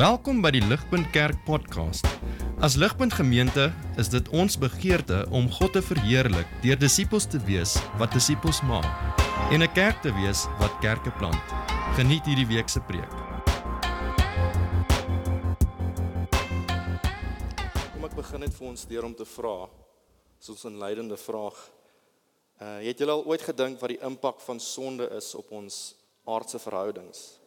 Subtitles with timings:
[0.00, 2.06] Welkom by die Ligpunt Kerk podcast.
[2.64, 3.66] As Ligpunt Gemeente
[4.00, 8.88] is dit ons begeerte om God te verheerlik deur disippels te wees wat disippels maak
[9.52, 11.44] en 'n kerk te wees wat kerke plant.
[11.98, 13.12] Geniet hierdie week se preek.
[17.92, 19.68] Kom ek begin net vir ons deur om te vra,
[20.38, 21.58] soos 'n leidende vraag.
[22.56, 25.94] Uh het julle al ooit gedink wat die impak van sonde is op ons
[26.24, 27.39] aardse verhoudings?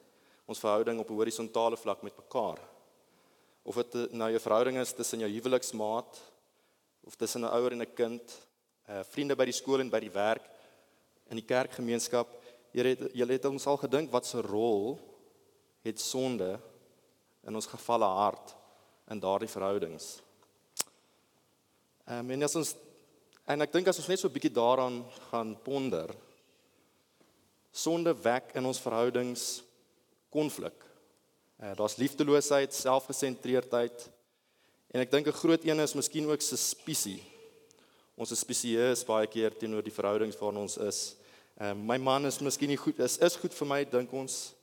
[0.46, 2.60] Ons verhouding op 'n horisontale vlak met mekaar.
[3.64, 6.22] Of dit nou jou verhouding is tussen jou huweliksmaat
[7.04, 8.48] of tussen 'n ouer en 'n kind,
[8.90, 10.44] uh vriende by die skool en by die werk,
[11.30, 12.28] in die kerkgemeenskap,
[12.74, 15.00] jy het jy het ons al gedink wat se rol
[15.84, 16.60] het sonde
[17.44, 18.56] in ons gefalle hart
[19.12, 20.22] in daardie verhoudings.
[22.08, 22.76] Ehm um, en as ons
[23.48, 26.16] en ek dink as ons net so 'n bietjie daaraan gaan ponder,
[27.72, 29.64] sonde wek in ons verhoudings
[30.34, 30.76] konflik.
[31.62, 34.10] Uh, Daar's liefdeloosheid, selfgesentreerdheid
[34.94, 37.22] en ek dink 'n groot een is miskien ook suspisie.
[38.18, 41.16] Ons is spesieus baie keer teenoor die verhoudings waarin ons is.
[41.58, 44.54] Ehm uh, my man is miskien nie goed is is goed vir my dink ons.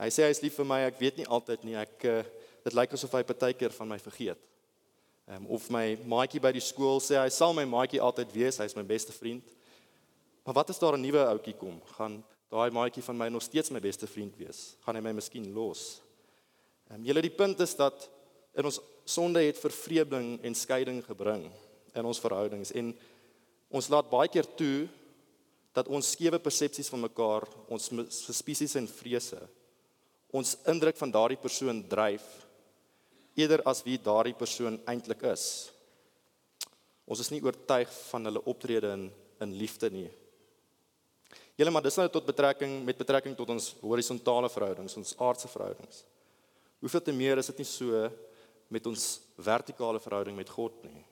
[0.00, 1.76] Hy sê hy is lief vir my, ek weet nie altyd nie.
[1.76, 2.22] Ek uh,
[2.64, 4.40] dit lyk asof hy partykeer van my vergeet.
[5.28, 8.58] Ehm um, of my maatjie by die skool sê hy sal my maatjie altyd wees,
[8.58, 9.44] hy's my beste vriend.
[10.44, 11.80] Maar wat as daar 'n nuwe ouetjie kom?
[11.96, 14.74] Gaan daai maatjie van my nog steeds my beste vriend wees?
[14.84, 16.00] Gaan hy my miskien los?
[16.90, 18.08] Ehm um, julle die punt is dat
[18.58, 21.46] in ons sonde het vervreemding en skeiding gebring
[21.94, 22.92] in ons verhoudings en
[23.70, 24.88] ons laat baie keer toe
[25.74, 29.38] dat ons skewe persepsies van mekaar, ons suspicious en vrese
[30.34, 32.26] ons indruk van daardie persoon dryf
[33.38, 35.44] eerder as wie daardie persoon eintlik is.
[37.10, 40.08] Ons is nie oortuig van hulle optrede in in liefde nie.
[41.60, 45.98] Julle maar dis nou tot betrekking met betrekking tot ons horisontale verhoudings, ons aardse verhoudings.
[46.80, 48.06] Hoeveel te meer is dit nie so
[48.72, 49.02] met ons
[49.36, 51.02] vertikale verhouding met God nie.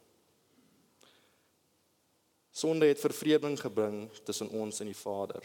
[2.49, 5.45] Sonde het vervreemding gebring tussen ons en die Vader.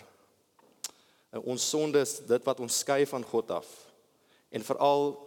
[1.35, 3.67] En ons sonde is dit wat ons skei van God af.
[4.55, 5.17] En veral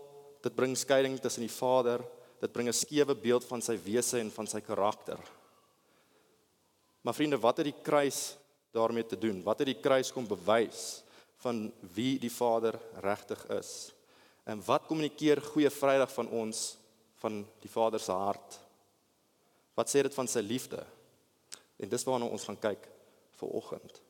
[0.47, 2.01] dit bring skeiding tussen die Vader,
[2.41, 5.21] dit bring 'n skewe beeld van sy wese en van sy karakter.
[7.03, 8.39] Maar vriende, wat het die kruis
[8.77, 9.41] daarmee te doen?
[9.45, 11.03] Wat het die kruis kom bewys
[11.45, 11.67] van
[11.97, 13.71] wie die Vader regtig is?
[14.47, 16.77] En wat kommunikeer Goeie Vrydag van ons
[17.23, 18.59] van die Vader se hart?
[19.77, 20.85] Wat sê dit van sy liefde?
[21.81, 22.85] En dis waarna ons gaan kyk
[23.41, 24.01] vir oggend.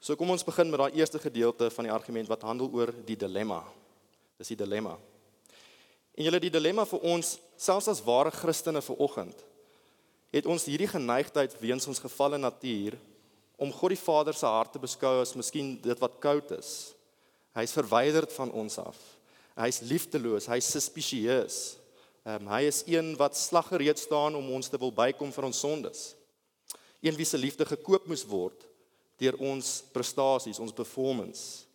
[0.00, 3.18] So kom ons begin met daai eerste gedeelte van die argument wat handel oor die
[3.20, 3.60] dilemma.
[4.40, 4.94] Dis die dilemma.
[6.16, 9.46] En julle die dilemma vir ons selfs as ware Christene vir oggend
[10.30, 12.96] het ons hierdie geneigtheid weens ons gefalle natuur
[13.60, 16.94] om God die Vader se hart te beskou as miskien dit wat koud is.
[17.58, 18.96] Hy's verwyderd van ons af.
[19.60, 21.58] Hy's liefdeloos, hy's suspicieus.
[22.24, 25.60] Ehm um, hy is een wat slaggereed staan om ons te wil bykom vir ons
[25.60, 26.00] sondes.
[27.04, 28.66] Een wie se liefde gekoop moes word
[29.20, 31.66] deur ons prestasies, ons performance.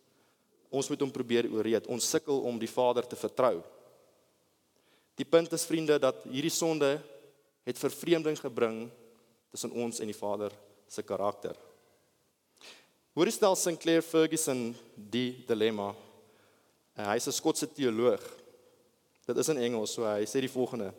[0.70, 1.86] Ons moet hom probeer ooreed.
[1.86, 3.60] Ons sukkel om die Vader te vertrou.
[5.14, 6.96] Die punt is vriende dat hierdie sonde
[7.66, 8.88] het vervreemding gebring
[9.54, 10.50] tussen ons en die Vader
[10.90, 11.54] se karakter.
[13.16, 15.94] Hoe stel Sinclair Ferguson die dilemma?
[16.98, 18.20] Uh, hy is 'n Skotse teoloog.
[19.26, 20.92] Dit is in Engels, so hy sê die volgende: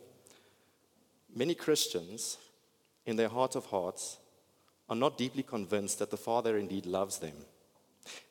[1.30, 2.40] Many Christians
[3.06, 4.18] in their heart of hearts
[4.90, 7.46] are not deeply convinced that the Father indeed loves them.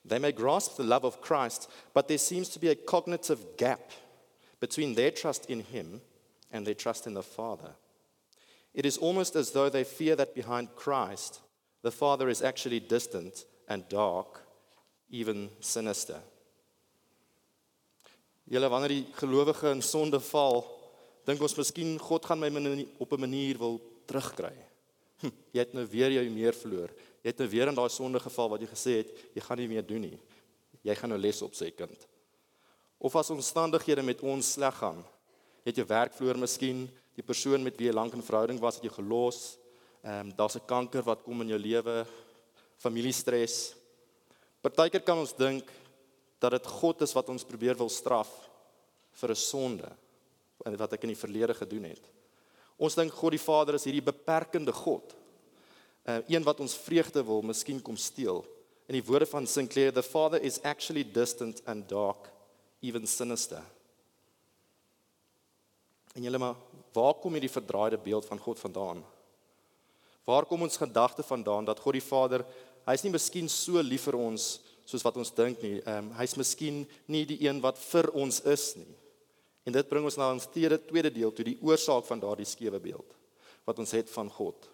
[0.04, 3.92] They may grasp the love of Christ, but there seems to be a cognitive gap
[4.58, 6.00] between their trust in him
[6.50, 7.76] and their trust in the Father.
[8.74, 11.40] It is almost as though they fear that behind Christ,
[11.82, 14.40] the Father is actually distant and dark,
[15.10, 16.20] even sinister.
[18.46, 20.62] Julle wanneer die gelowige in sonde val,
[21.26, 24.54] dink ons miskien God gaan my op 'n manier wil terugkry.
[25.20, 26.90] Hm, jy het nou weer jou meer verloor.
[27.22, 29.68] Jy het nou weer in daai sonde geval wat jy gesê het jy gaan nie
[29.68, 30.18] meer doen nie.
[30.82, 32.06] Jy gaan nou les op sê kind.
[32.98, 35.04] Of as omstandighede met ons sleg gaan,
[35.64, 36.86] het jy werk verloor miskien,
[37.16, 39.58] die persoon met wie jy lank in verhouding was het jy gelos.
[40.04, 42.06] Ehm um, daar's 'n kanker wat kom in jou lewe,
[42.82, 43.74] familiestres.
[44.62, 45.70] Partykeer kan ons dink
[46.42, 48.30] dat dit God is wat ons probeer wil straf
[49.20, 49.90] vir 'n sonde
[50.64, 52.02] wat ek in die verlede gedoen het.
[52.76, 55.14] Ons dink God die Vader is hierdie beperkende God.
[56.06, 58.44] Uh, een wat ons vreugde wil miskien kom steel.
[58.86, 62.28] In die woorde van Sinclair, the Father is actually distant and dark,
[62.80, 63.62] even sinister.
[66.14, 66.54] En julle maar,
[66.92, 69.02] waar kom hierdie verdraaide beeld van God vandaan?
[70.24, 72.44] Waar kom ons gedagte vandaan dat God die Vader
[72.86, 75.80] Hy's nie miskien so lief vir ons soos wat ons dink nie.
[75.82, 78.92] Ehm um, hy's miskien nie die een wat vir ons is nie.
[79.66, 82.78] En dit bring ons na ons tweede tweede deel toe die oorsaak van daardie skewe
[82.80, 83.16] beeld
[83.66, 84.68] wat ons het van God.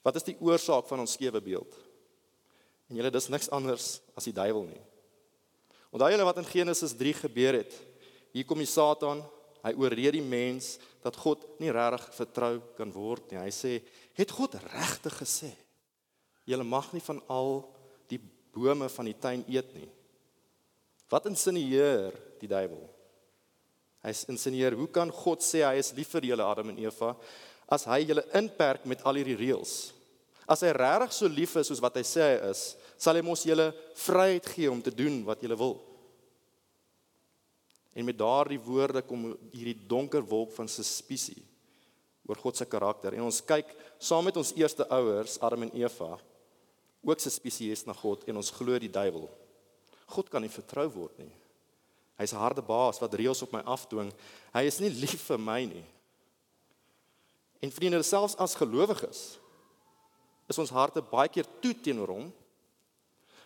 [0.00, 1.74] Wat is die oorsaak van ons skewe beeld?
[2.88, 4.80] En julle dis niks anders as die duiwel nie.
[5.92, 7.76] Onthou julle wat in Genesis 3 gebeur het?
[8.32, 9.20] Hier kom die Satan,
[9.60, 13.42] hy oorreed die mens dat God nie regtig vertrou kan word nie.
[13.44, 13.82] Hy sê,
[14.16, 15.52] "Het God regtig gesê
[16.46, 17.64] julle mag nie van al
[18.10, 18.20] die
[18.54, 19.88] bome van die tuin eet nie?"
[21.10, 22.82] Wat insinieer die duiwel?
[24.06, 27.14] Hy insinieer, hoe kan God sê hy is lief vir julle Adam en Eva
[27.74, 29.92] as hy julle inperk met al hierdie reëls?
[30.46, 33.42] As hy regtig so lief is soos wat hy sê hy is, sal hy mos
[33.46, 35.74] julle vryheid gee om te doen wat julle wil.
[37.96, 41.42] En met daardie woorde kom hierdie donker wolk van suspisie
[42.26, 43.14] oor God se karakter.
[43.14, 43.70] En ons kyk
[44.02, 46.14] saam met ons eerste ouers, Adam en Eva,
[47.06, 49.28] ook suspisieus na God en ons glo die duiwel.
[50.10, 51.32] God kan nie vertrou word nie.
[52.18, 54.12] Hy's 'n harde baas wat reëls op my afdwing.
[54.54, 55.84] Hy is nie lief vir my nie.
[57.62, 59.38] En vriende, selfs as gelowiges
[60.48, 62.32] is ons harte baie keer toe teenoor hom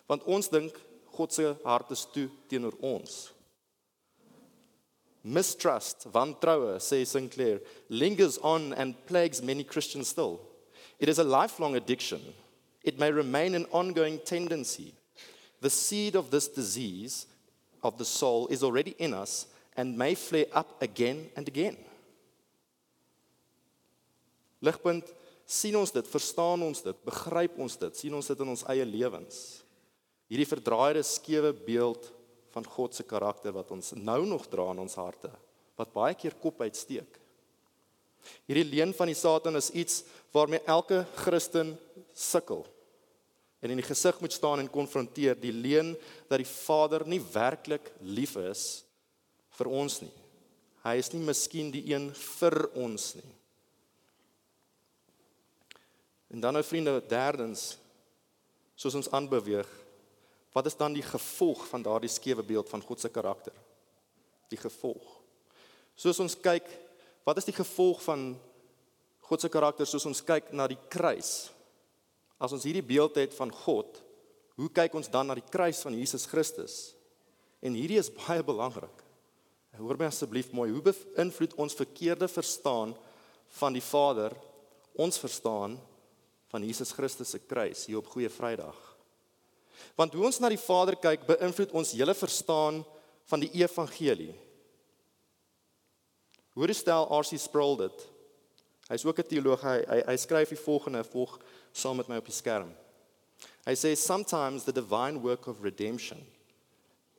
[0.07, 0.75] want ons dink
[1.15, 3.33] God se hart is toe teenoor ons.
[5.23, 10.41] Mistrust, wantroue, sê Sinclair, lingers on and plagues many Christians still.
[10.99, 12.21] It is a lifelong addiction.
[12.83, 14.95] It may remain an ongoing tendency.
[15.61, 17.27] The seed of this disease
[17.83, 19.47] of the soul is already in us
[19.77, 21.77] and may flare up again and again.
[24.63, 25.09] Ligpunt,
[25.49, 28.85] sien ons dit, verstaan ons dit, begryp ons dit, sien ons dit in ons eie
[28.85, 29.39] lewens.
[30.31, 32.11] Hierdie verdraaide skewe beeld
[32.55, 35.31] van God se karakter wat ons nou nog dra in ons harte,
[35.81, 37.19] wat baie keer kop uitsteek.
[38.45, 40.03] Hierdie leuen van die Satan is iets
[40.35, 41.75] waarmee elke Christen
[42.15, 42.67] sukkel
[43.61, 45.93] en in die gesig moet staan en konfronteer die leuen
[46.31, 48.85] dat die Vader nie werklik lief is
[49.59, 50.13] vir ons nie.
[50.81, 53.35] Hy is nie miskien die een vir ons nie.
[56.31, 57.75] En dan nou vriende, derdens
[58.81, 59.69] soos ons aanbeweeg,
[60.55, 63.55] wat is dan die gevolg van daardie skewe beeld van God se karakter?
[64.49, 65.19] Die gevolg.
[65.99, 66.65] Soos ons kyk,
[67.29, 68.33] wat is die gevolg van
[69.31, 71.53] God se karakter soos ons kyk na die kruis?
[72.43, 74.01] As ons hierdie beeld het van God,
[74.59, 76.97] hoe kyk ons dan na die kruis van Jesus Christus?
[77.63, 79.07] En hierdie is baie belangrik.
[79.79, 82.97] Hoor my asseblief mooi, hoe beïnvloed ons verkeerde verstaan
[83.61, 84.35] van die Vader
[84.99, 85.79] ons verstaan
[86.51, 88.77] van Jesus Christus se kruis hier op Goeie Vrydag?
[89.97, 92.83] Want hoe ons na die Vader kyk, beïnvloed ons hele verstaan
[93.31, 94.35] van die evangelie.
[96.59, 97.39] Hoe stel R.C.
[97.39, 98.10] Sproul dit?
[98.91, 99.63] Hy's ook 'n teoloog.
[99.63, 101.39] Hy hy, hy skryf die volgende volg
[101.73, 102.75] saam met my op die skerm.
[103.65, 106.27] Hy sê sometimes the divine work of redemption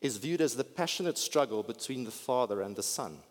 [0.01, 3.23] is viewed as the passionate struggle between the father and the son.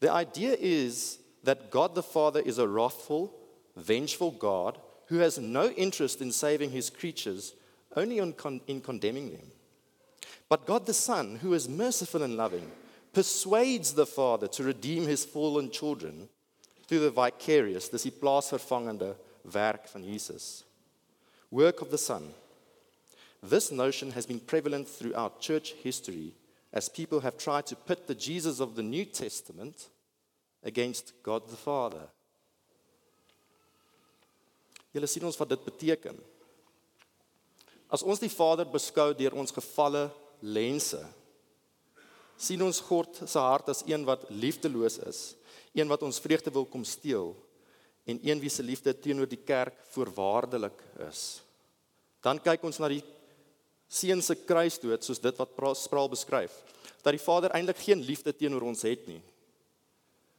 [0.00, 3.32] The idea is that God the Father is a wrathful,
[3.76, 7.54] vengeful God who has no interest in saving his creatures,
[7.94, 9.52] only in, con- in condemning them.
[10.48, 12.70] But God the Son, who is merciful and loving,
[13.12, 16.28] persuades the Father to redeem his fallen children
[16.86, 19.14] through the vicarious, dis die plaasvervangende
[19.52, 20.64] werk van Jesus.
[21.50, 22.32] Work of the Son.
[23.42, 26.34] This notion has been prevalent throughout church history
[26.72, 29.88] as people have tried to pit the Jesus of the New Testament
[30.64, 32.08] against God the Father.
[34.94, 36.16] Julle sien ons wat dit beteken.
[37.92, 40.08] As ons die Vader beskou deur ons gefalle
[40.42, 41.00] lense,
[42.36, 45.20] sien ons God se hart as een wat liefdeloos is,
[45.76, 47.34] een wat ons vreugde wil kom steel
[48.06, 50.78] en een wie se liefde teenoor die kerk voorwaardelik
[51.08, 51.42] is.
[52.24, 53.02] Dan kyk ons na die
[53.86, 56.54] seun se kruisdood soos dit wat Spraal beskryf,
[57.02, 59.22] dat die Vader eintlik geen liefde teenoor ons het nie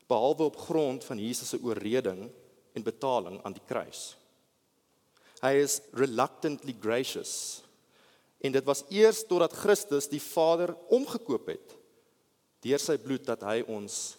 [0.08, 2.30] behalwe op grond van Jesus se oorreding
[2.74, 4.16] en betaling aan die kruis.
[5.44, 7.62] Hy is reluctantly gracious.
[8.40, 11.76] En dit was eers totdat Christus die Vader omgekoop het
[12.66, 14.17] deur sy bloed dat hy ons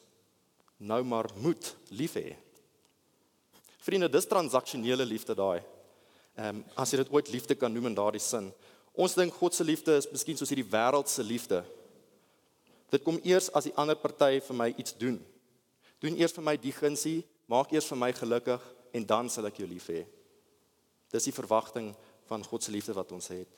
[0.78, 2.37] nou maar moet lief hê.
[3.82, 5.61] Vriende, dis transaksionele liefde daai.
[6.38, 8.52] Ehm um, as jy dit ooit liefde kan noem in daardie sin.
[8.94, 11.62] Ons dink God se liefde is miskien soos hierdie wêreld se liefde.
[12.90, 15.18] Dit kom eers as die ander party vir my iets doen.
[16.02, 19.58] Doen eers vir my die gunsie, maak eers vir my gelukkig en dan sal ek
[19.61, 20.04] jou lief hê.
[21.12, 21.92] Dis die verwagting
[22.28, 23.49] van God se liefde wat ons het.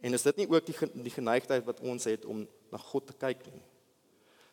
[0.00, 3.16] En is dit nie ook die die geneigtheid wat ons het om na God te
[3.20, 3.64] kyk nie?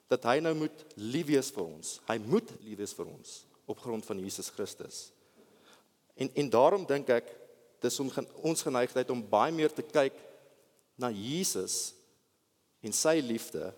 [0.07, 1.97] Dat hy nou moet lief wees vir ons.
[2.07, 3.33] Hy moet lief wees vir ons
[3.67, 5.09] op grond van Jesus Christus.
[6.15, 7.27] En en daarom dink ek
[7.83, 8.11] dis om
[8.41, 10.15] ons geneigtheid om baie meer te kyk
[10.97, 11.93] na Jesus
[12.81, 13.73] en sy liefde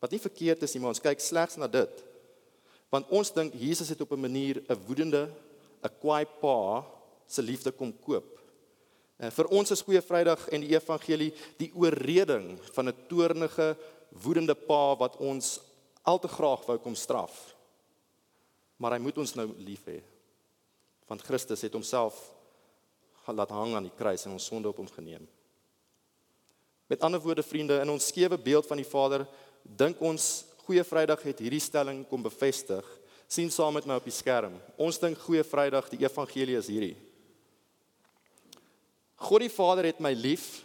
[0.00, 2.02] Wat nie verkeerd is nie, maar ons kyk slegs na dit.
[2.90, 5.28] Want ons dink Jesus het op 'n manier 'n woedende,
[5.84, 6.84] 'n kwaai pa
[7.26, 8.38] se liefde kom koop.
[9.18, 13.76] En vir ons is Goeie Vrydag en die evangelie die oorreding van 'n toornige,
[14.08, 15.60] woedende pa wat ons
[16.02, 17.34] al te graag wou kom straf.
[18.80, 19.98] Maar hy moet ons nou lief hê.
[21.10, 22.18] Want Christus het homself
[23.30, 25.26] laat hang aan die kruis en ons sonde op hom geneem.
[26.90, 29.26] Met ander woorde vriende, in ons skewe beeld van die Vader,
[29.62, 32.86] dink ons Goeie Vrydag het hierdie stelling kom bevestig.
[33.30, 34.56] sien saam met my op die skerm.
[34.76, 36.96] Ons dink Goeie Vrydag die evangelie is hierdie.
[39.14, 40.64] God die Vader het my lief.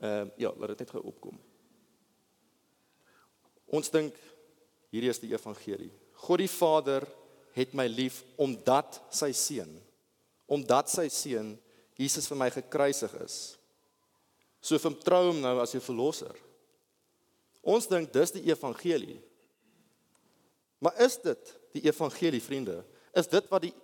[0.00, 1.40] Ehm uh, ja, laat dit net gou opkom.
[3.70, 4.16] Ons dink
[4.90, 5.92] hierdie is die evangelie.
[6.26, 7.06] God die Vader
[7.54, 9.78] het my lief omdat sy seun
[10.50, 11.54] omdat sy seun
[12.00, 13.36] Jesus vir my gekruisig is.
[14.60, 16.34] So vertrou hom nou as jou verlosser.
[17.62, 19.20] Ons dink dis die evangelie.
[20.80, 22.80] Maar is dit die evangelie vriende?
[23.16, 23.74] Is dit wat die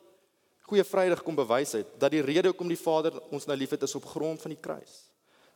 [0.66, 3.94] goeie Vrydag kom bewys het dat die rede hoekom die Vader ons nou liefhet is
[3.94, 5.04] op grond van die kruis?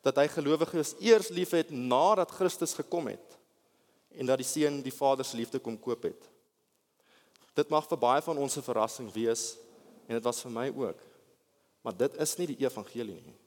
[0.04, 3.39] Dat hy gelowiges eers liefhet nadat Christus gekom het
[4.18, 6.28] en dat die seun die Vader se liefde kom koop het.
[7.54, 9.56] Dit mag vir baie van ons 'n verrassing wees
[10.08, 10.98] en dit was vir my ook.
[11.82, 13.38] Maar dit is nie die evangelie nie.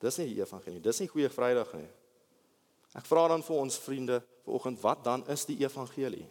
[0.00, 0.80] Dis nie die evangelie.
[0.80, 1.88] Dis nie goeie Vrydag nie.
[2.94, 6.26] Ek vra dan vir ons vriende vanoggend, wat dan is die evangelie?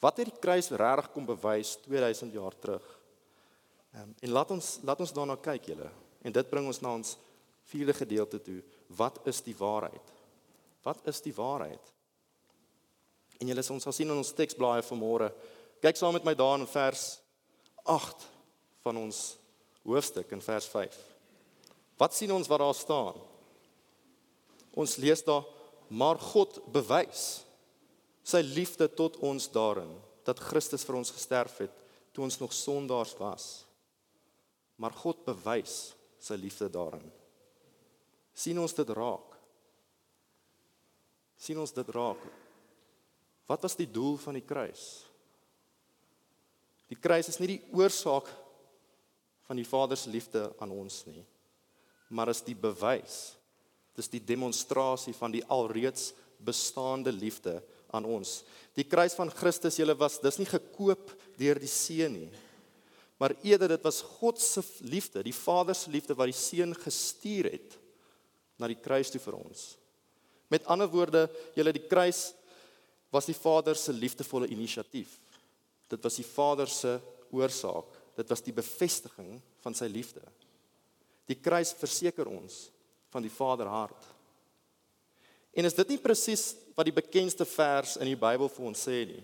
[0.00, 2.84] Wat het die kruis regtig kom bewys 2000 jaar terug?
[3.94, 5.90] Um, en laat ons laat ons daarna kyk julle.
[6.22, 7.16] En dit bring ons na ons
[7.72, 8.62] vierde gedeelte toe.
[8.86, 10.12] Wat is die waarheid?
[10.86, 11.92] Wat is die waarheid?
[13.38, 15.30] En julle ons sal sien in ons teksblaaie vanmôre.
[15.82, 17.04] Kyk saam met my daar in vers
[17.86, 18.26] 8
[18.84, 19.20] van ons
[19.86, 20.96] hoofstuk in vers 5.
[21.98, 23.20] Wat sien ons wat daar staan?
[24.78, 25.46] Ons lees daar
[25.88, 27.42] maar God bewys
[28.28, 29.94] sy liefde tot ons daarin
[30.26, 31.72] dat Christus vir ons gesterf het
[32.12, 33.46] toe ons nog sondaars was.
[34.76, 37.06] Maar God bewys sy liefde daarin.
[38.34, 39.34] sien ons dit raak?
[41.38, 42.20] sien ons dit raak?
[43.48, 44.84] Wat was die doel van die kruis?
[46.88, 48.28] Die kruis is nie die oorsaak
[49.48, 51.24] van die Vader se liefde aan ons nie
[52.08, 53.34] maar is die bewys.
[53.98, 56.12] Dis die demonstrasie van die alreeds
[56.44, 57.58] bestaande liefde
[57.90, 58.42] aan ons.
[58.78, 62.30] Die kruis van Christus julle was dis nie gekoop deur die seun nie.
[63.18, 67.50] Maar eerder dit was God se liefde, die Vader se liefde wat die seun gestuur
[67.50, 67.74] het
[68.58, 69.72] na die kruis toe vir ons.
[70.48, 71.26] Met ander woorde,
[71.58, 72.30] julle die kruis
[73.10, 75.18] was die Vader se liefdevolle inisiatief.
[75.88, 76.98] Dit was die Vader se
[77.30, 77.96] oorsaak.
[78.16, 80.22] Dit was die bevestiging van sy liefde.
[81.28, 82.68] Die kruis verseker ons
[83.12, 84.08] van die Vaderhart.
[85.56, 89.02] En is dit nie presies wat die bekendste vers in die Bybel vir ons sê
[89.08, 89.22] nie?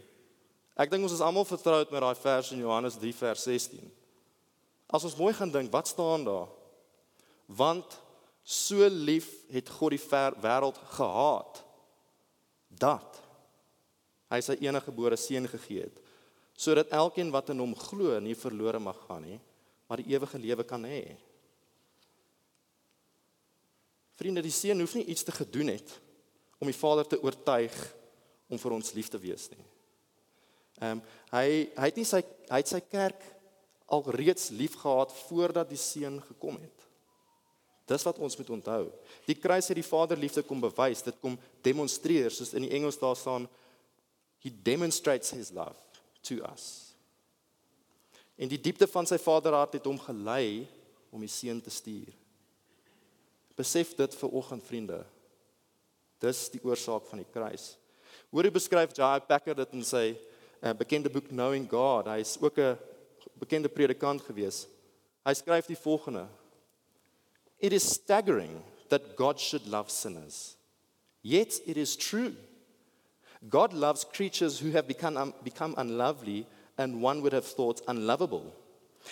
[0.75, 3.85] Ek dink ons is almal vertroud met daai vers in Johannes 3 vers 16.
[4.91, 6.49] As ons mooi gaan dink, wat staan daar?
[7.47, 7.99] Want
[8.45, 10.03] so lief het God die
[10.43, 11.63] wêreld gehaat
[12.69, 13.24] dat
[14.33, 16.03] hy sy enige gebore seun gegee het
[16.55, 19.41] sodat elkeen wat in hom glo nie verlore mag gaan nie,
[19.91, 21.17] maar die ewige lewe kan hê.
[24.15, 25.97] Vriende, die seun hoef nie iets te gedoen het
[26.63, 27.75] om die Vader te oortuig
[28.47, 29.65] om vir ons lief te wees nie.
[30.79, 31.05] Ehm um,
[31.35, 33.23] hy hy het nie sy hy het sy kerk
[33.91, 36.87] al reeds liefgehad voordat die seun gekom het.
[37.91, 38.85] Dis wat ons moet onthou.
[39.27, 41.35] Die kruis het die Vader liefde kom bewys, dit kom
[41.67, 43.49] demonstreer, soos in die Engels daar staan
[44.45, 45.77] he demonstrates his love
[46.23, 46.93] to us.
[48.37, 50.67] En die diepte van sy Vaderhart het hom gelei
[51.15, 52.11] om die seun te stuur.
[53.57, 55.01] Besef dit vir oggend vriende.
[56.21, 57.73] Dis die oorsaak van die kruis.
[58.35, 59.25] Hoor hoe beskryf J.I.
[59.25, 62.11] Packer dit in sy uh, bekende boek Knowing God.
[62.13, 62.77] Hy is ook 'n
[63.41, 64.67] bekende predikant gewees.
[65.25, 66.29] Hy skryf die volgende:
[67.59, 70.57] It is staggering that God should love sinners.
[71.23, 72.35] Yet it is true.
[73.49, 76.47] God loves creatures who have become, um, become unlovely
[76.79, 78.55] and one would have thought unlovable.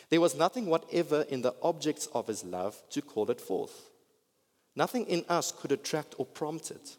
[0.09, 3.91] There was nothing whatever in the objects of his love to call it forth.
[4.75, 6.97] Nothing in us could attract or prompt it.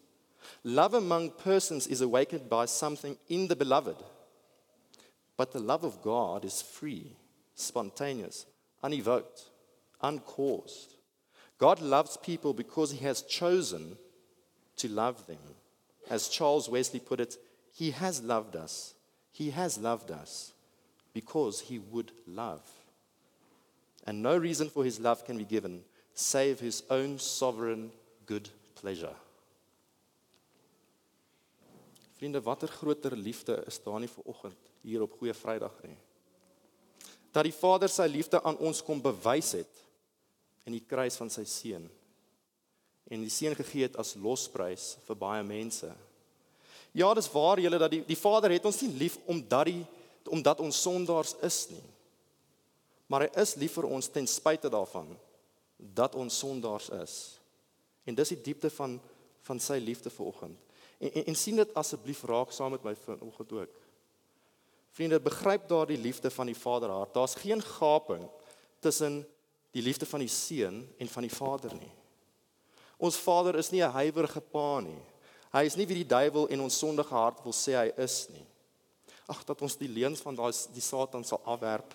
[0.64, 3.98] Love among persons is awakened by something in the beloved.
[5.36, 7.16] But the love of God is free,
[7.56, 8.46] spontaneous,
[8.84, 9.50] unevoked,
[10.02, 10.94] uncaused.
[11.58, 13.98] God loves people because he has chosen
[14.78, 15.40] to love them.
[16.14, 17.38] As Charles Wesley put it,
[17.74, 18.94] he has loved us.
[19.32, 20.54] He has loved us
[21.12, 22.62] because he would love.
[24.06, 25.82] And no reason for his love can be given
[26.14, 27.92] save his own sovereign
[28.28, 29.16] good pleasure.
[32.20, 35.98] Vriende, watter groter liefde is daar nie vir oggend hier op Goeie Vrydag nie.
[37.34, 39.82] Dat die Vader sy liefde aan ons kom bewys het
[40.70, 41.90] in die kruis van sy seun
[43.14, 45.90] en die seun gegee het as losprys vir baie mense.
[46.94, 49.82] Ja, dis waar julle dat die die Vader het ons nie lief omdat die
[50.32, 51.84] omdat ons sondaars is nie.
[53.12, 55.10] Maar hy is lief vir ons ten spyte daarvan
[55.78, 57.16] dat ons sondaars is.
[58.08, 59.00] En dis die diepte van
[59.44, 60.60] van sy liefde vir oggend.
[61.00, 63.82] En, en en sien dit asseblief raak saam met my vanoggend ook.
[64.94, 67.14] Vriende, begryp daardie liefde van die Vaderhart.
[67.14, 68.24] Daar's geen gaping
[68.80, 69.24] tussen
[69.74, 71.92] die liefde van die seun en van die Vader nie.
[72.98, 75.02] Ons Vader is nie 'n huiwerige pa nie.
[75.54, 78.46] Hy is nie wie die duiwel en ons sondige hart wil sê hy is nie.
[79.30, 81.94] Ag dat ons die leuns van daai die Satan sal afwerp.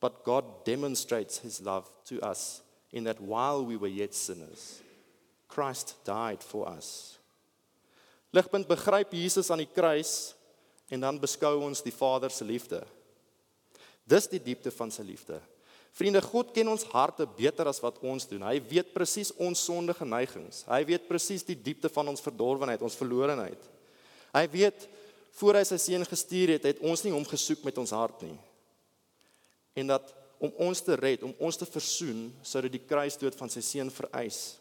[0.00, 4.80] But God demonstrates his love to us in that while we were yet sinners
[5.48, 7.18] Christ died for us.
[8.32, 10.34] Ligpunt begryp Jesus aan die kruis
[10.92, 12.82] en dan beskou ons die Vader se liefde.
[14.08, 15.40] Dis die diepte van sy liefde.
[15.98, 18.44] Vriende, God ken ons harte beter as wat ons doen.
[18.46, 20.62] Hy weet presies ons sondige neigings.
[20.68, 23.64] Hy weet presies die diepte van ons verdorwenheid, ons verlorenheid.
[24.30, 24.86] Hy weet
[25.40, 28.36] voor hy sy seun gestuur het, het ons nie hom gesoek met ons hart nie.
[29.78, 33.50] En dat om ons te red, om ons te versoen, sou dit die kruisdood van
[33.50, 34.54] sy seun vereis.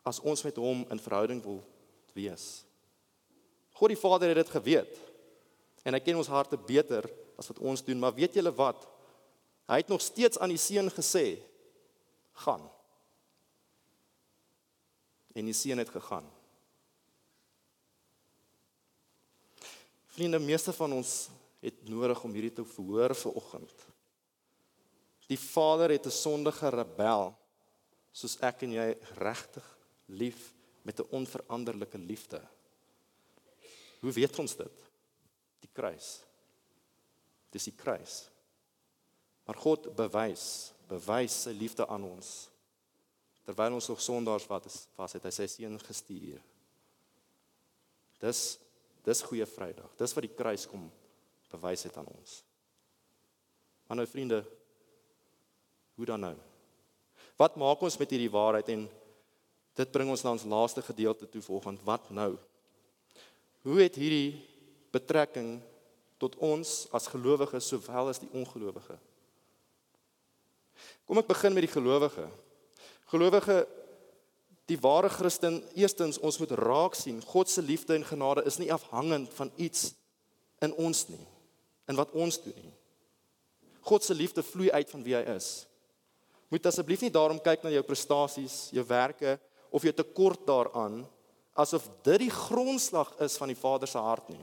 [0.00, 1.60] As ons met hom in verhouding wil
[2.16, 2.64] wees.
[3.76, 4.96] God die Vader het dit geweet.
[5.84, 7.04] En hy ken ons harte beter
[7.36, 8.80] as wat ons doen, maar weet julle wat?
[9.66, 11.40] Hy het nog steeds aan die seun gesê:
[12.32, 12.70] "Gaan."
[15.34, 16.30] En die seun het gegaan.
[20.06, 21.28] Vriende, meeste van ons
[21.60, 23.86] het nodig om hierdie te verhoor vir oggend.
[25.26, 27.34] Die Vader het 'n sondige rebel
[28.12, 30.52] soos ek en jy regtig lief
[30.82, 32.40] met 'n onveranderlike liefde.
[34.00, 34.76] Hoe weet ons dit?
[35.60, 36.20] Die kruis.
[37.50, 38.30] Dis die kruis.
[39.44, 42.48] Maar God bewys, bewys sy liefde aan ons.
[43.44, 46.40] Terwyl ons nog sondaars wat is, was het hy sy seun gestuur.
[48.24, 48.44] Dis
[49.04, 49.90] dis goeie Vrydag.
[50.00, 50.86] Dis wat die kruis kom
[51.52, 52.38] bewys het aan ons.
[53.84, 54.40] Maar nou vriende,
[55.94, 56.34] hoe dan nou?
[57.36, 58.86] Wat maak ons met hierdie waarheid en
[59.76, 62.32] dit bring ons na ons laaste gedeelte toe volgens wat nou?
[63.68, 64.40] Hoe het hierdie
[64.94, 65.58] betrekking
[66.22, 69.13] tot ons as gelowiges sowel as die ongelowiges?
[71.04, 72.28] Kom ek begin met die gelowige.
[73.12, 73.64] Gelowige
[74.70, 78.72] die ware Christen, eerstens ons moet raak sien God se liefde en genade is nie
[78.72, 79.92] afhangend van iets
[80.64, 81.20] in ons nie,
[81.90, 82.72] in wat ons doen nie.
[83.84, 85.66] God se liefde vloei uit van wie hy is.
[86.48, 89.36] Moet asseblief nie daarom kyk na jou prestasies, jou werke
[89.74, 91.02] of jou tekort daaraan
[91.54, 94.42] asof dit die grondslag is van die Vader se hart nie.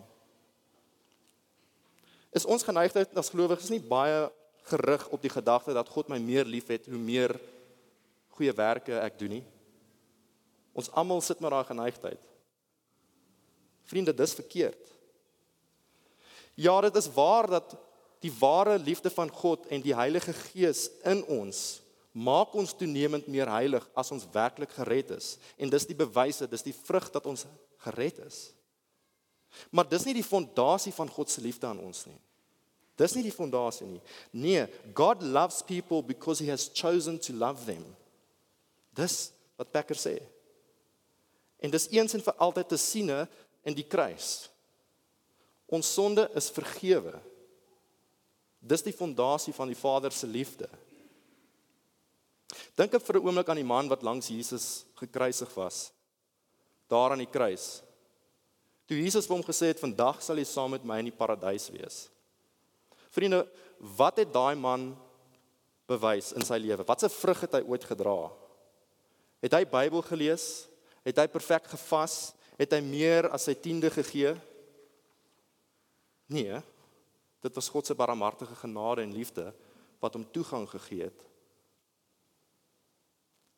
[2.32, 4.30] Is ons geneigtheid as gelowiges nie baie
[4.71, 7.36] gerig op die gedagte dat God my meer liefhet hoe meer
[8.38, 9.45] goeie werke ek doen nie.
[10.73, 12.21] Ons almal sit met daai geneigtheid.
[13.91, 14.91] Vriende, dis verkeerd.
[16.55, 17.75] Ja, dit is waar dat
[18.21, 21.81] die ware liefde van God en die Heilige Gees in ons
[22.12, 25.38] maak ons toenemend meer heilig as ons werklik gered is.
[25.55, 27.45] En dis die bewyse, dis die vrug dat ons
[27.86, 28.49] gered is.
[29.71, 32.19] Maar dis nie die fondasie van God se liefde aan ons nie.
[32.99, 34.01] Dis nie die fondasie nie.
[34.32, 37.84] Nee, God loves people because he has chosen to love them.
[38.95, 40.17] Dis wat Becker sê.
[41.62, 43.25] En dis eens en vir altyd te siene
[43.63, 44.49] in die kruis.
[45.71, 47.15] Ons sonde is vergewe.
[48.60, 50.67] Dis die fondasie van die Vader se liefde.
[52.75, 55.91] Dink vir 'n oomblik aan die man wat langs Jesus gekruisig was.
[56.88, 57.82] Daar aan die kruis.
[58.88, 61.69] Toe Jesus vir hom gesê het vandag sal jy saam met my in die paradys
[61.69, 62.10] wees.
[63.12, 63.43] Vriende,
[63.97, 64.91] wat het daai man
[65.89, 66.86] bewys in sy lewe?
[66.88, 68.15] Watse vrug het hy ooit gedra?
[69.43, 70.45] Het hy Bybel gelees?
[71.04, 72.32] Het hy perfek gevas?
[72.60, 74.36] Het hy meer as sy tiende gegee?
[76.32, 76.62] Nee.
[77.41, 79.50] Dit was God se barmhartige genade en liefde
[80.02, 81.28] wat hom toegang gegee het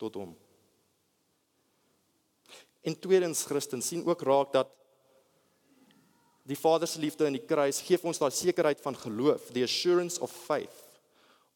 [0.01, 0.33] tot hom.
[2.83, 4.71] En tweedens Christen sien ook raak dat
[6.43, 10.19] die Vader se liefde in die kruis gee ons daai sekerheid van geloof, the assurance
[10.19, 10.81] of faith.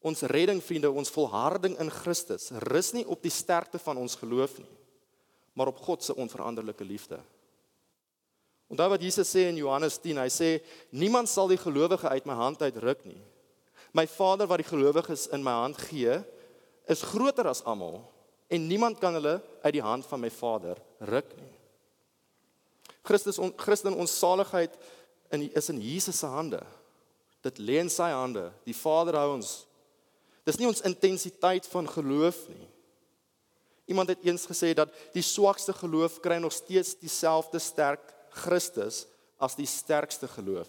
[0.00, 4.60] Ons redding, vriende, ons volharding in Christus rus nie op die sterkte van ons geloof
[4.62, 4.70] nie,
[5.58, 7.18] maar op God se onveranderlike liefde.
[8.68, 10.50] Onthou wat Jesus sê in Johannes 10, hy sê
[10.92, 13.20] niemand sal die gelowige uit my hand uitruk nie.
[13.96, 16.20] My Vader wat die gelowiges in my hand gee,
[16.88, 18.02] is groter as almal
[18.48, 21.57] en niemand kan hulle uit die hand van my Vader ruk nie.
[23.08, 24.74] Christus on, Christen ons saligheid
[25.32, 26.60] in is in Jesus se hande.
[27.44, 28.48] Dit lê in sy hande.
[28.66, 29.62] Die Vader hou ons.
[30.48, 32.66] Dis nie ons intensiteit van geloof nie.
[33.88, 38.04] Iemand het eens gesê dat die swakste geloof kry nog steeds dieselfde sterk
[38.42, 39.06] Christus
[39.40, 40.68] as die sterkste geloof.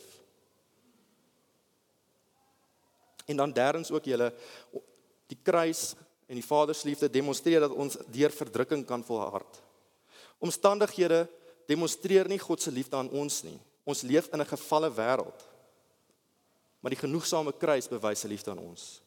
[3.28, 4.32] En dan derdens ook julle
[5.30, 5.94] die kruis
[6.30, 9.60] en die Vader se liefde demonstreer dat ons deur verdrukking kan volhard.
[10.40, 11.26] Omstandighede
[11.70, 13.60] demonstreer nie God se liefde aan ons nie.
[13.86, 15.40] Ons leef in 'n gefalle wêreld.
[16.82, 19.02] Maar die genoegsame kruis bewys sy liefde aan ons.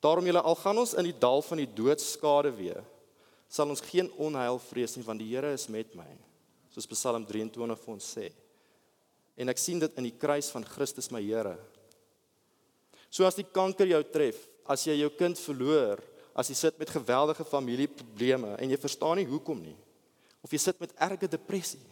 [0.00, 2.84] Daarom julle al gaan ons in die dal van die doodskade weer,
[3.48, 6.08] sal ons geen onheil vrees nie want die Here is met my.
[6.70, 8.32] Soos Psalm 23 vir ons sê.
[9.36, 11.56] En ek sien dit in die kruis van Christus my Here.
[13.10, 16.02] So as die kanker jou tref, as jy jou kind verloor,
[16.36, 19.76] as jy sit met geweldige familieprobleme en jy verstaan nie hoekom nie,
[20.46, 21.82] of jy sit met erge depressie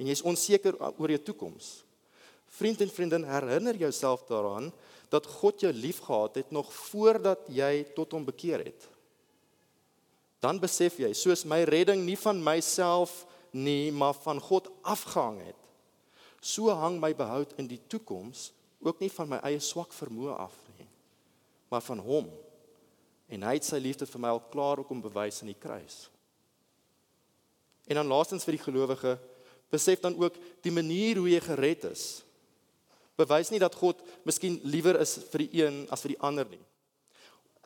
[0.00, 1.82] en jy's onseker oor jou toekoms.
[2.56, 4.70] Vriend en vriendin, herinner jouself daaraan
[5.12, 8.88] dat God jou liefgehad het nog voordat jy tot hom bekeer het.
[10.40, 13.24] Dan besef jy, soos my redding nie van myself
[13.56, 15.62] nie, maar van God afgehang het,
[16.40, 18.50] so hang my behoud in die toekoms
[18.84, 20.88] ook nie van my eie swak vermoë af nie,
[21.72, 22.28] maar van hom.
[23.32, 26.06] En hy het sy liefde vir my al klaar ook om bewys in die kruis.
[27.86, 29.16] En dan laastens vir die gelowige,
[29.70, 32.22] besef dan ook die manier hoe jy gered is.
[33.16, 36.62] Bewys nie dat God miskien liewer is vir die een as vir die ander nie.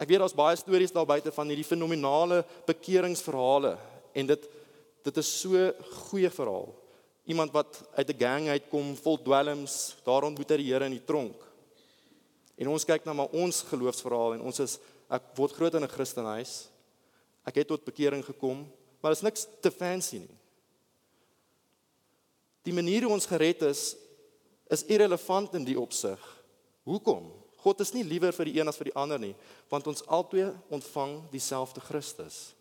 [0.01, 3.77] Ek weet daar's baie stories daar buite van hierdie fenominale bekeringsverhale
[4.15, 4.49] en dit
[5.01, 5.57] dit is so
[6.11, 6.69] goeie verhaal
[7.31, 11.05] iemand wat uit 'n gang uitkom vol dwelms, daar ontmoet hy die Here in die
[11.05, 11.37] tronk.
[12.57, 14.79] En ons kyk na maar ons geloofsverhaal en ons is
[15.09, 16.69] ek word groot in 'n Christenhuis.
[17.47, 18.67] Ek het tot bekering gekom,
[19.01, 20.39] maar is niks te fancy nie.
[22.69, 23.95] Die manier hoe ons gered is
[24.71, 26.21] is irrelevant in die opsig.
[26.87, 27.25] Hoekom?
[27.61, 29.35] God is nie liewer vir die een as vir die ander nie,
[29.69, 32.53] want ons albei ontvang dieselfde Christus.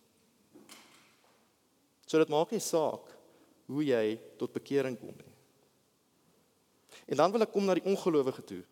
[2.09, 3.05] So dit maak nie saak
[3.69, 5.35] hoe jy tot bekering kom nie.
[7.13, 8.63] En dan wil ek kom na die ongelowige toe.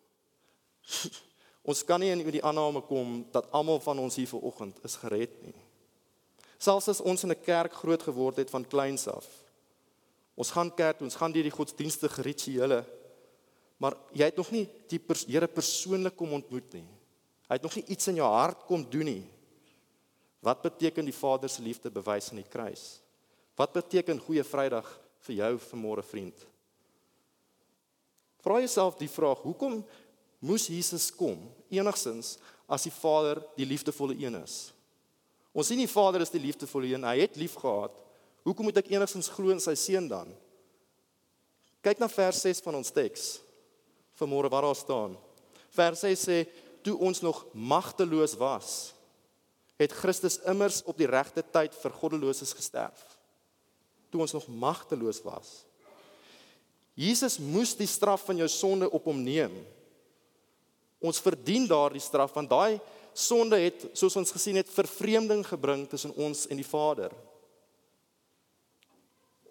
[1.70, 5.38] ons kan nie in die aanname kom dat almal van ons hier vanoggend is gered
[5.46, 5.56] nie.
[6.58, 9.26] Selfs as ons in 'n kerk groot geword het van kleins af.
[10.34, 12.84] Ons gaan kerk, ons gaan deur die godsdienstige rituele,
[13.78, 16.86] maar jy het nog nie die pers Here persoonlik kom ontmoet nie.
[17.48, 19.24] Hy het nog nie iets in jou hart kom doen nie.
[20.40, 23.00] Wat beteken die Vader se liefde bewys aan die kruis?
[23.56, 24.86] Wat beteken goeie Vrydag
[25.26, 26.46] vir jou vanmôre vriend?
[28.42, 29.80] Vra jouself die vraag: Hoekom
[30.38, 31.40] moes Jesus kom
[31.70, 32.36] enigsins
[32.68, 34.68] as die Vader die liefdevolle een is?
[35.52, 37.06] Ons sien die Vader is die liefdevolle een.
[37.08, 37.94] Hy het lief gehad.
[38.46, 40.30] Hoekom moet ek enigsins glo in sy seun dan?
[41.84, 43.38] Kyk na vers 6 van ons teks.
[44.18, 45.16] Vanmôre waar daar staan.
[45.74, 46.38] Vers 6 sê:
[46.82, 48.94] "Toe ons nog magteloos was,
[49.78, 53.18] het Christus immers op die regte tyd vir goddeloses gesterf."
[54.10, 55.62] toe ons nog magteloos was.
[56.98, 59.52] Jesus moes die straf van jou sonde op hom neem.
[60.98, 62.80] Ons verdien daardie straf want daai
[63.18, 67.14] sonde het soos ons gesien het vervreemding gebring tussen ons en die Vader.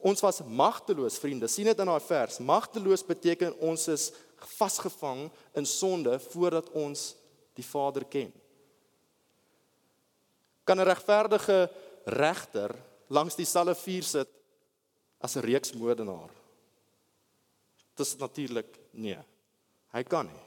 [0.07, 1.49] Ons was magteloos, vriende.
[1.51, 2.39] sien dit in daai vers.
[2.39, 4.11] Magteloos beteken ons is
[4.55, 5.25] vasgevang
[5.57, 7.09] in sonde voordat ons
[7.57, 8.31] die Vader ken.
[10.63, 11.69] Kan 'n regverdige
[12.05, 12.75] regter
[13.07, 14.29] langs dieselfde vuur sit
[15.19, 16.29] as 'n reeksmoordenaar?
[17.95, 19.19] Dis natuurlik nee.
[19.91, 20.46] Hy kan nie.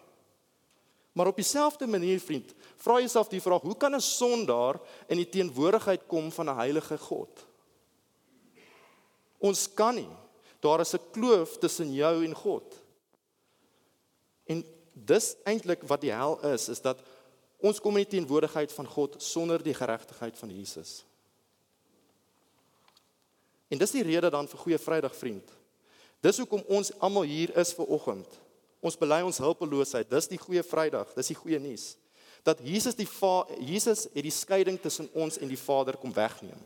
[1.13, 5.29] Maar op dieselfde manier, vriend, vra jouself die vraag: Hoe kan 'n sondaar in die
[5.29, 7.47] teenwoordigheid kom van 'n heilige God?
[9.39, 10.09] Ons kan nie.
[10.61, 12.83] Daar is 'n kloof tussen jou en God.
[14.45, 17.03] En dis eintlik wat die hel is, is dat
[17.57, 21.05] ons kom in die teenwoordigheid van God sonder die geregtigheid van Jesus.
[23.69, 25.51] En dis die rede dan vir goeie Vrydag vriend.
[26.21, 28.41] Dis hoekom ons almal hier is vir oggend.
[28.81, 30.09] Ons bely ons hulpeloosheid.
[30.09, 31.13] Dis die goeie Vrydag.
[31.17, 31.95] Dis die goeie nuus.
[32.47, 36.61] Dat Jesus die Va Jesus het die skeiding tussen ons en die Vader kom wegneem.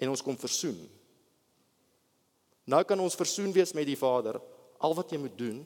[0.00, 0.78] En ons kom versoen.
[2.66, 4.40] Nou kan ons versoen wees met die Vader.
[4.82, 5.62] Al wat jy moet doen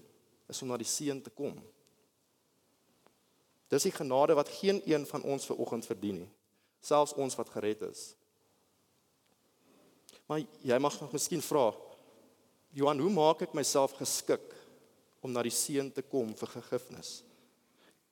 [0.50, 1.56] is om na die Seun te kom.
[3.72, 6.30] Dis die genade wat geen een van ons ver oggend verdien nie.
[6.84, 8.12] Selfs ons wat gered is.
[10.28, 11.70] Maar jy mag nog miskien vra,
[12.74, 14.53] Johan, hoe maak ek myself geskik
[15.24, 17.22] om na die seun te kom vir vergifnis?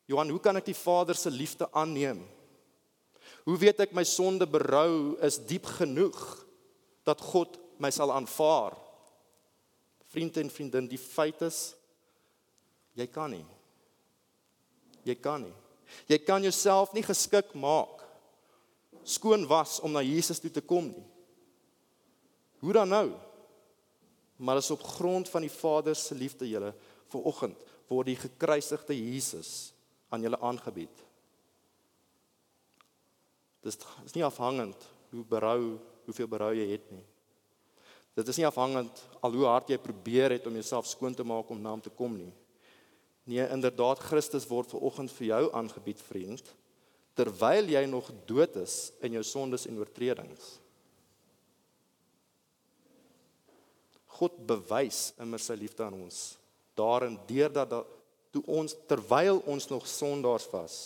[0.08, 2.22] Johan, hoe kan ek die Vader se liefde aanneem?
[3.46, 6.18] Hoe weet ek my sonde berou is diep genoeg
[7.06, 8.78] dat God my sal aanvaar
[10.12, 11.72] Vriende en vriendin, die feit is
[12.92, 13.46] jy kan nie.
[15.08, 15.54] Jy kan nie.
[16.10, 18.02] Jy kan jouself nie geskik maak
[19.08, 21.06] skoon was om na Jesus toe te kom nie.
[22.62, 23.06] Hoe dan nou?
[24.36, 26.74] Maar is op grond van die Vader se liefde julle
[27.12, 29.72] vir oggend word die gekruisigde Jesus
[30.12, 30.92] aan julle aangebied.
[33.62, 37.04] Dis is nie afhangend hoe berou, hoeveel berou jy het nie.
[38.18, 41.50] Dit is nie afhangend al hoe hard jy probeer het om jouself skoon te maak
[41.50, 42.32] om na hom te kom nie.
[43.24, 46.42] Nee, inderdaad Christus word ver oggend vir jou aangebied, vriend,
[47.14, 50.56] terwyl jy nog dood is in jou sondes en oortredings.
[54.18, 56.22] God bewys immer sy liefde aan ons
[56.78, 57.86] daarin deurdat dat,
[58.32, 60.76] toe ons terwyl ons nog sondaars was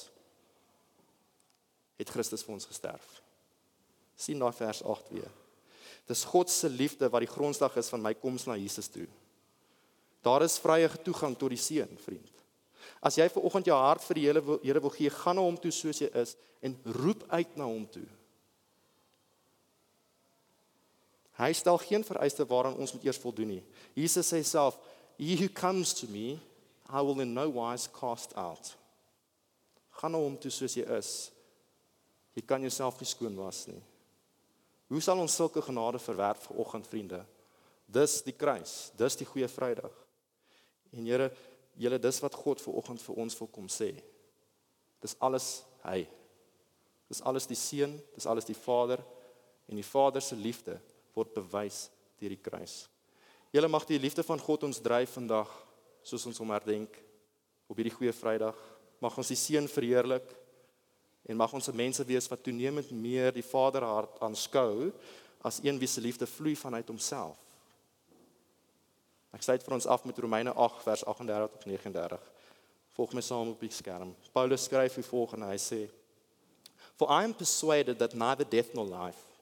[1.97, 3.23] het Christus vir ons gesterf.
[4.17, 5.33] sien daai vers 8 weer.
[6.09, 9.05] Dis God se liefde wat die grondslag is van my koms na Jesus toe.
[10.25, 12.33] Daar is vrye toegang tot die seun, vriend.
[13.05, 15.45] As jy ver oggend jou hart vir die Here wil Here wil gee, gaan na
[15.45, 18.07] hom toe soos jy is en roep uit na hom toe.
[21.37, 23.63] Hy stel geen vereiste waaraan ons moet eers voldoen nie.
[23.99, 24.79] Jesus sê self,
[25.19, 26.41] "He who comes to me,
[26.89, 28.77] I will in no wise cast out."
[29.91, 31.31] Gaan na hom toe soos jy is.
[32.35, 33.83] Jy kan jouself nie skoon was nie.
[34.89, 37.25] Hoe sal ons sulke genade verwerf ver oggend, vriende?
[37.87, 39.95] Dis die kruis, dis die goeie Vrydag.
[40.93, 41.31] En Here,
[41.77, 43.95] julle dis wat God ver oggend vir ons wil kom sê.
[45.03, 46.07] Dis alles hy.
[47.09, 49.03] Dis alles die Seun, dis alles die Vader
[49.67, 50.77] en die Vader se liefde
[51.15, 51.87] word bewys
[52.21, 52.85] deur die kruis.
[53.57, 55.49] Julle mag die liefde van God ons dryf vandag
[56.05, 56.93] soos ons hom herdenk
[57.73, 58.57] op hierdie goeie Vrydag.
[59.01, 60.27] Mag ons die seën verheerlik
[61.25, 64.91] en mag ons se mense wees wat toenemend meer die Vaderhart aanskou
[65.49, 67.39] as een wie se liefde vloei vanuit homself.
[69.33, 72.29] Ek sê dit vir ons af met Romeine 8 vers 38 tot 39.
[72.99, 74.13] Volg my saam op die skerm.
[74.37, 75.49] Paulus skryf hier volgende.
[75.49, 75.81] Hy sê:
[77.01, 79.36] For I am persuaded that neither death nor life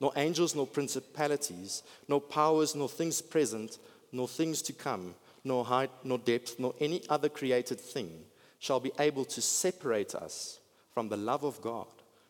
[0.00, 3.78] nor angels, nor principalities, nor powers, nor things present,
[4.12, 8.24] nor things to come, nor height, nor depth, nor any other created thing
[8.58, 10.58] shall be able to separate us
[10.92, 11.86] from the love of God,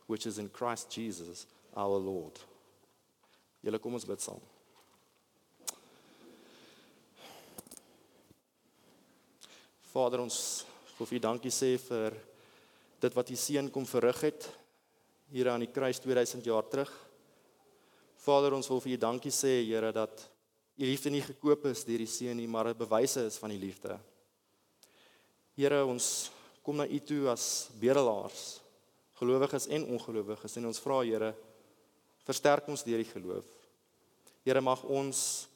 [0.06, 2.38] which is in Christ Jesus our Lord.
[3.64, 4.40] Julle kom ons bid saam.
[9.88, 10.38] Vader ons
[10.98, 12.14] wil vir dankie sê vir
[13.02, 14.46] dit wat U seun kom verrig het
[15.32, 16.92] hier aan die kruis 2000 jaar terug.
[18.28, 20.20] Vader, ons wil vir U dankie sê, Here, dat
[20.78, 23.58] U liefde nie gekoop is deur die seun nie, maar 'n bewyse is van die
[23.58, 23.98] liefde.
[25.56, 26.30] Here, ons
[26.62, 28.60] kom na U toe as bedelaars,
[29.18, 31.34] gelowiges en ongelowiges en ons vra, Here,
[32.26, 33.46] versterk ons deur die geloof.
[34.44, 35.48] Here, mag ons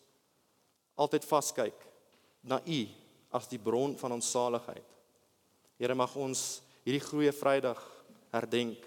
[0.96, 1.78] altyd vaskyk
[2.42, 2.88] na U
[3.32, 4.88] as die bron van ons saligheid.
[5.78, 7.80] Here, mag ons hierdie goeie Vrydag
[8.32, 8.78] herdenk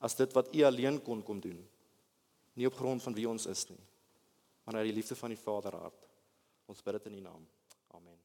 [0.00, 1.75] as dit wat U alleen kon kom doen
[2.56, 3.80] nie op grond van wie ons is nie,
[4.64, 6.08] maar uit die liefde van die Vaderhart.
[6.66, 7.42] Ons bid dit in U naam.
[7.94, 8.18] Amen.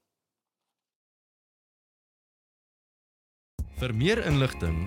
[3.81, 4.77] Vir meer inligting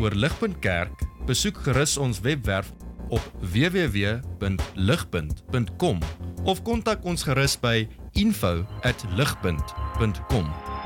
[0.00, 0.96] oor Ligpunt Kerk,
[1.26, 2.72] besoek gerus ons webwerf
[3.08, 6.00] op www.ligpunt.com
[6.44, 10.77] of kontak ons gerus by info@ligpunt.com